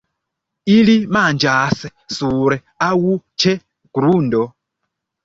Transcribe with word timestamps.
Ili 0.75 0.93
manĝas 1.17 1.83
sur 2.15 2.55
aŭ 2.87 3.19
ĉe 3.45 3.55
grundo. 3.99 4.41